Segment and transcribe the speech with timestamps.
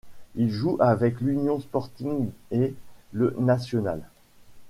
[0.33, 2.73] Il joue avec l'Unión Sporting et
[3.11, 4.01] le Nacional.